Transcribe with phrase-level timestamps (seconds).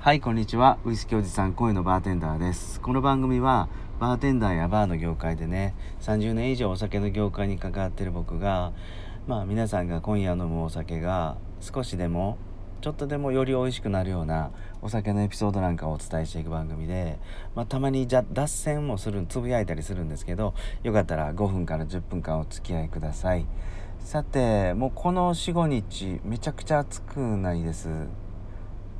[0.00, 0.78] はいこんにちは。
[0.84, 2.80] ウイスキーおじさん声のバーテンダーです。
[2.80, 8.72] この番組はバーテンダーやバーの業界でね30年以上お酒の業界に関わってる僕が
[9.26, 12.38] まあ皆さんが今夜飲むお酒が少しでも
[12.80, 17.18] ちょっとでもより美味しくなるようなお酒のエピソードなんかをお伝えしていく番組で、
[17.56, 20.54] まあ、たまにじゃ脱線もするつぶやいたりするんですけど
[20.84, 23.44] よかったら5分から10分間お付き合いください。
[23.98, 27.88] さてもうこの45日めちゃくちゃ暑くないです。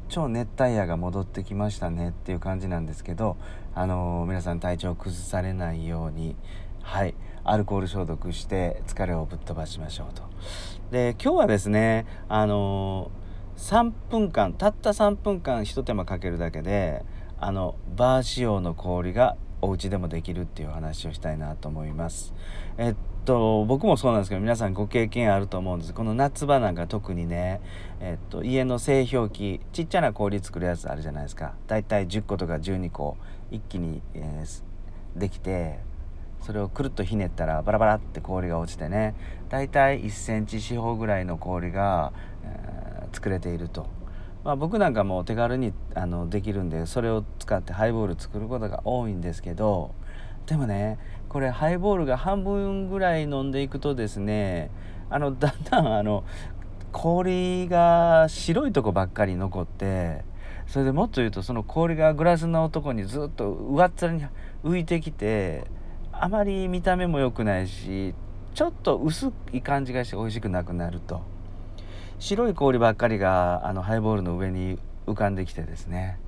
[0.09, 3.37] 超熱帯夜が戻ってきましたねっていう感じなんですけど、
[3.75, 6.35] あのー、皆さん体調崩されないように
[6.83, 10.23] はいアルコール消毒して疲れをぶっ飛ばしましょうと。
[10.91, 17.05] で今日はですねあのー、3分間たった3分間ひと手間かけるだけで
[17.39, 22.35] あのバー仕様の氷がお家でもできるっていう話をしたいなと思います。
[22.77, 22.95] えっ
[23.25, 27.61] と僕もそうなんですけど皆さんご経験あると思うんですこの夏場なんか特にね、
[28.01, 33.19] えっと、家の製氷機ちっちゃな氷作るやつあるじゃないですかだいたい10個とか12個
[33.51, 35.79] 一気に、えー、できて
[36.41, 39.15] それをくるっとひねったらバラバラって氷が落ちてね
[39.51, 43.98] だいたい1センチ四方ぐらいの氷が、えー、作れていると。
[44.49, 49.95] まあ、僕なんかも手軽にあのできるんでそれを使ってハイボール作ることが多いんですけど
[50.47, 54.71] でもねこれハイボールが半分ぐらい飲んでいくとですね
[55.11, 56.25] あの だんだんあの
[56.93, 60.25] 氷が白いとこばっかり残って
[60.67, 64.25] それでもっと言うとその氷がグラスのとこにずっと上っ面に
[64.65, 65.67] 浮いてきて
[66.11, 68.15] あまり見た目も良くないし
[68.55, 71.37] ちょっと薄い感じがして美味しくなくなると。
[72.19, 76.19] 白い氷ばっかりがあのハイボールの上に浮かんできてですね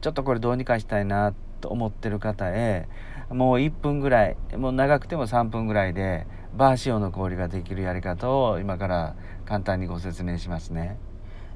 [0.00, 2.88] ちょっとこれどうにかしたいなと思ってる方へ
[3.30, 10.98] もう1分ぐらいもう長くても3分ぐらいでバー仕様の氷ができるやり方を今から簡単にご説明しますね。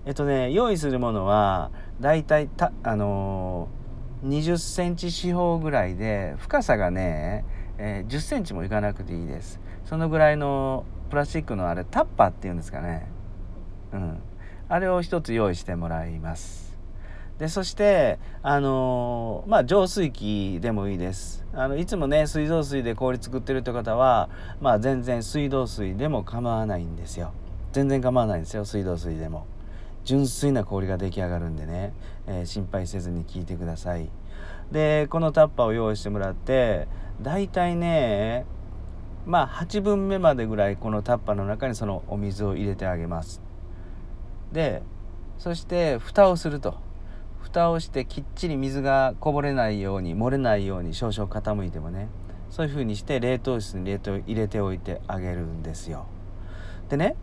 [0.06, 7.44] えっとね用意するものはだいたいたあのー、20センチ四方ぐらいで深さがね、
[7.78, 9.60] えー、10センチもいかなくていいです。
[9.84, 13.06] そのぐらいのプラスチックのあれタッパーっていうんですかね。
[13.92, 14.18] うん。
[14.68, 16.70] あれを一つ用意してもらいます。
[17.40, 21.44] でそしてあのまあ浄水器でもいいです。
[21.54, 24.28] あのいつもね水道水で氷作ってるって方は
[24.60, 27.32] まあ全然水道水でも構わないんですよ。
[27.72, 29.46] 全然構わないんですよ水道水でも。
[30.04, 31.92] 純粋な氷が出来上がるんでね、
[32.26, 34.10] えー、心配せずに聞いてください。
[34.70, 36.88] でこのタッパーを用意してもらって
[37.22, 38.44] だいたいね
[39.26, 43.40] まあ8分目までぐらいこのタッパーの中にそのお水を入れてあげます。
[44.52, 44.82] で
[45.38, 46.78] そして蓋をすると。
[47.40, 52.08] 蓋をしてきっちり水がこぼれないように漏れないように少々傾いてもね。
[52.50, 56.06] そういう風にして冷凍室に冷凍入れておいてあげるんですよ。
[56.88, 57.16] でね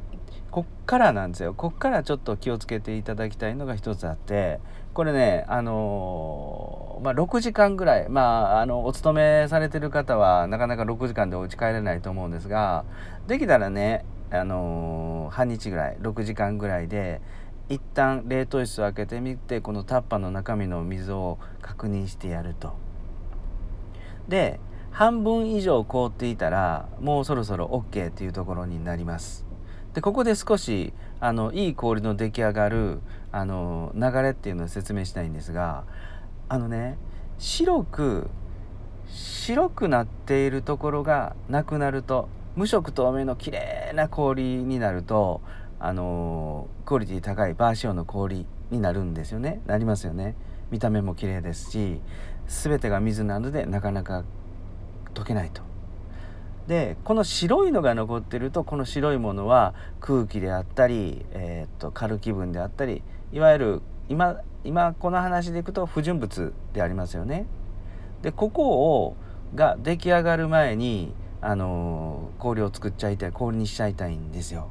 [0.49, 1.53] こっからなんですよ。
[1.53, 4.59] こっからちょっと気をつけていただきたいのが一つあって
[4.93, 12.85] これねあのー、まあ、6時間ぐらいまああのお勤めされてる方はなかなか6時間でお家帰れないと思うんですが
[13.27, 17.21] できたらねあのー、半日ぐらい6時間ぐらいで
[17.69, 22.75] 一旦冷凍室を開けてみてこのタッパの中身の水を確認してやると。
[24.27, 24.59] で
[24.91, 29.45] 半分以上凍っていたらもうそろそろ OK っていうところになります。
[29.93, 32.99] でここで少しあのいい氷の出来上がる
[33.31, 35.85] あの流れっていうのを説明したいんですが
[36.49, 36.97] あのね
[37.39, 38.29] 白く
[39.07, 45.41] 白くなっているところがなくなると無色透明の綺麗な氷になると
[45.79, 49.61] あのクオリティ高いバーシオの氷になるんですよね。
[49.67, 50.35] なりますよね。
[50.71, 52.01] 見た目も綺麗ですし
[52.47, 54.23] 全てが水なのでなかなか
[55.13, 55.61] 溶けないと。
[56.65, 67.45] でこの白いのが残ってるとこの白いものは空気であったり、えー、っと軽気分であったりいわゆる今今この話でいくと不純物でありますよね。
[68.23, 69.15] でここを
[69.53, 74.69] が出来上がる前にあの氷を作っちゃいたい氷にしちゃいたいんですよ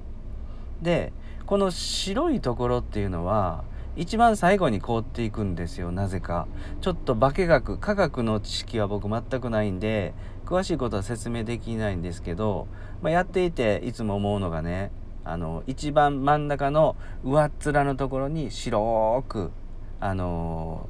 [0.82, 1.12] で
[1.46, 3.64] この白いところっていうのは
[3.96, 6.46] 一番最後に凍っていくんですよなぜか
[6.80, 10.12] ちょっと化学科学の知識は僕全くないんで
[10.44, 12.66] 詳しいことは説明できないんですけど、
[13.00, 14.90] まあ、やっていていつも思うのがね
[15.24, 16.94] あの一番真ん中の
[17.24, 19.50] 上っ面のところに白く
[19.98, 20.88] あの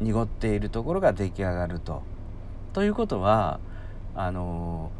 [0.00, 2.02] 濁っているところが出来上がると。
[2.72, 3.58] ということは
[4.14, 4.92] あの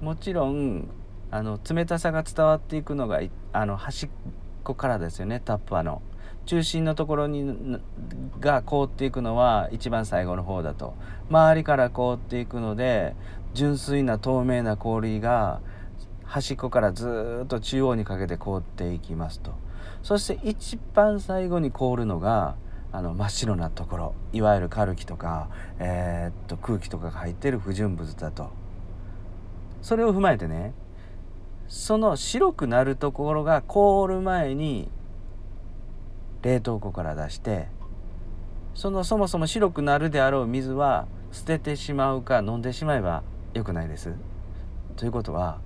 [0.00, 0.88] もちろん
[1.30, 3.20] あの冷たさが伝わっていくのが
[3.52, 4.08] あの端っ
[4.64, 6.02] こからですよねタッパーの。
[6.46, 7.78] 中心のところに
[8.40, 10.94] が凍っていくのは一番最後の方だと。
[11.28, 13.14] 周りから凍っていくので
[13.52, 15.60] 純粋な透明な氷が
[16.24, 19.52] 端っこからずっと中央にかけて凍っていきますと。
[20.02, 22.56] そして一番最後に凍るのが
[22.90, 24.14] あの真っ白なところ。
[24.32, 25.48] いわゆるカルキとか、
[25.78, 28.59] えー、っと空気とかが入っている不純物だと。
[29.82, 30.72] それを踏まえてね
[31.68, 34.90] その白くなるところが凍る前に
[36.42, 37.68] 冷凍庫から出して
[38.74, 43.22] そのそもそも白くなるであろう水は捨ててしまうか飲んでしまえば
[43.54, 44.12] よくないです。
[44.96, 45.60] ということは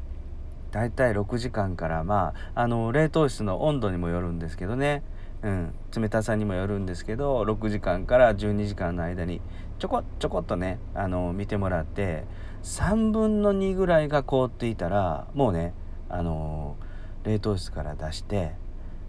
[0.72, 5.02] だいたい6時間からまああの冷凍室の温度にもよるんですけどね、
[5.43, 9.40] うん、冷たさにもよるんですけど6時間から12時間の間に
[9.78, 12.25] ちょこちょこっとねあの見てもらって
[12.64, 15.75] 3分の2ぐらいが凍っていたらもうね
[16.08, 16.76] あの
[17.22, 18.55] 冷凍室から出して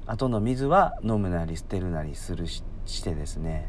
[0.06, 3.68] 後の水は飲むなり捨てるなりするししてですね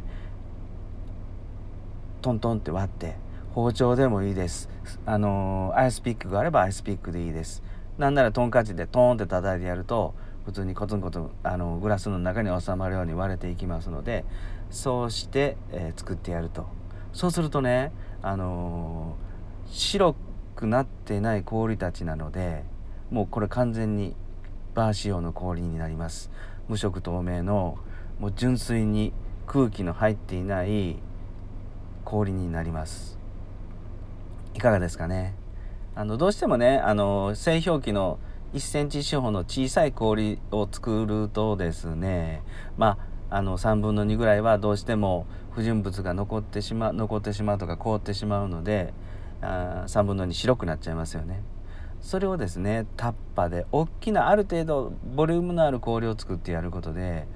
[2.21, 3.17] トントンって割って
[3.55, 4.69] 包丁でもいいです。
[5.07, 7.63] あのアイスピックがあればアイスピックでいいです。
[7.97, 14.27] なんならトンカチでトーンって叩いてやると普通にコツンコツンあのグラスの中に収まるように割れていきますので
[14.69, 16.67] そうして、えー、作ってやると。
[17.13, 19.26] そうするとねあのー、
[19.69, 20.15] 白
[20.55, 22.65] くなってない氷たちなので
[23.11, 24.15] もうこれ完全に
[24.75, 26.31] バー仕様の氷になります。
[26.69, 27.79] 無色透明の
[28.19, 29.13] もう純粋に
[29.47, 30.97] 空気の入っていない
[32.05, 33.19] 氷になります。
[34.55, 35.35] いかがですかね？
[35.95, 38.19] あのどうしてもねあの製氷機の
[38.53, 42.43] 1センチ四方の小さい氷を作るとですね
[42.77, 42.99] ま
[43.31, 48.93] ああの3分の2ぐらいはどうしても不純物が残ってしまう残ってしまうとか凍ってしまうので
[49.41, 51.43] あ3分の2白くなっちゃいますよね。
[52.01, 57.27] それをですねタッパで大きなある程度ボリュームのある氷を作ってやることで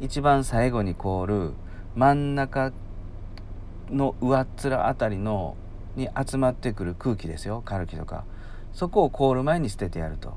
[0.00, 1.52] 一番最後に凍る
[1.94, 2.72] 真ん中
[3.90, 5.56] の上っ面あたりの
[5.94, 7.62] に集まってくる空気ですよ。
[7.64, 8.24] カルキとか。
[8.72, 10.34] そこを凍る前に捨ててやると。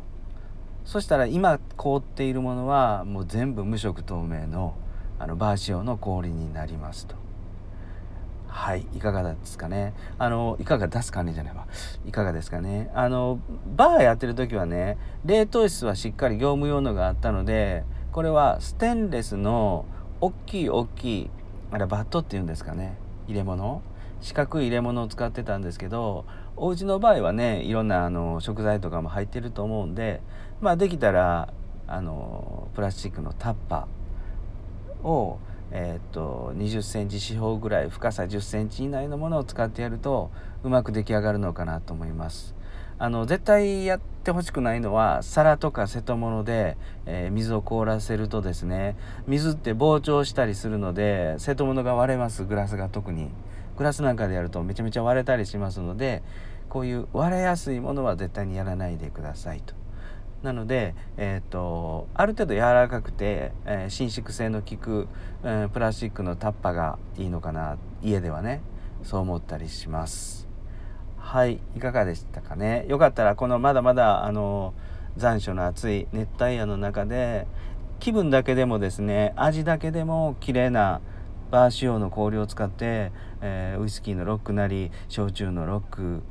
[0.86, 4.76] そしたら今凍っているものはもう全部無色透明の
[5.20, 7.27] あのバーシオの氷になりますと。
[8.58, 9.94] はいいかがですかね。
[10.18, 11.68] あのいかがですかねじゃないわ。
[12.08, 12.90] いかがですかね。
[12.96, 13.40] あの
[13.76, 19.86] バーやってる時はね冷凍室はしっかり業務用のがあったのでこれはステンレスの
[20.22, 21.30] 大きい大きい
[21.72, 22.98] あれバットっていうんですかね。
[23.28, 23.84] 入れ物。
[24.22, 26.26] 四角い入れ物を使ってたんですけど
[26.56, 30.22] お家の場合はねいろんなあの食材とかも入ってると思うんで
[30.62, 31.54] まあできたら
[31.86, 35.40] あのプラスチックのタッパーを
[35.72, 40.32] え、っと20センチ四方ぐらい深さ10センチ以内のものを使ってやると
[40.64, 42.56] うまく出来上がるのかなと思います。
[43.00, 48.96] あの絶対やってほしくないのは皿とか瀬戸物で、えー、水を凍らせるとですね
[49.28, 53.30] 水って膨張したりするので瀬戸物が割れますグラスが特に
[53.78, 56.24] グラスなんかでやるとめちゃめちゃ割れたりしますので
[56.70, 59.77] こういう割れやすいものは絶対にやらないでくださいと。
[60.44, 65.08] なので、えーと、ある程度柔らかくて、えー、伸縮性の効く、
[65.44, 68.62] えー、プラスチックのタッパがいいのかな家ではね
[69.04, 70.48] そう思ったりします。
[71.18, 72.86] はいいかがでしたかね。
[72.88, 74.74] よかったらこのまだまだあの
[75.18, 77.48] 残暑の暑い熱帯夜の中で
[78.00, 81.02] 気分だけでもですね味だけでも綺麗な
[81.50, 83.12] バー仕様の氷を使って、
[83.42, 86.22] えー、ウイスキーのロックなり焼酎のロック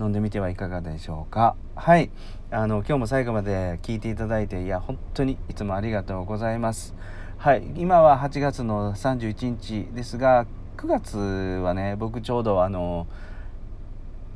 [0.00, 1.56] 飲んでみてはいかがでしょうか？
[1.76, 2.10] はい。
[2.50, 6.94] あの今日も最後まで聞いていただいていや本当にいつもありがとうございます。
[7.38, 7.64] はい。
[7.76, 10.46] 今は8月の31日ですが
[10.76, 13.06] 9月はね僕ちょうどあの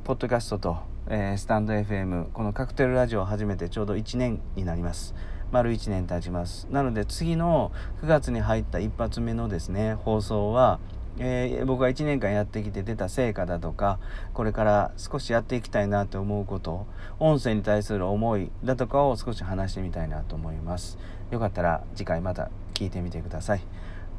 [0.05, 0.79] ポッドキャストと、
[1.09, 5.15] えー、スタンド FM このカクテルラジオを始めてちょうど1年になります。
[5.51, 6.67] 丸1年経ちます。
[6.71, 10.79] なので次の9月に入った一発目のですね放送は
[11.21, 13.99] えー、僕が1年間やってきて出た成果だとか
[14.35, 16.87] これから少しやっていきたいなと思うこと
[17.19, 20.99] 音声に対する思いだとかを少し話してみたいなと思います。
[21.31, 23.61] よかったら次回また聞いてみてください。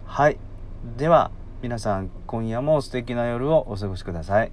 [0.06, 0.38] はい。
[0.98, 4.52] では皆さん今夜も素敵な夜をお過ごしください。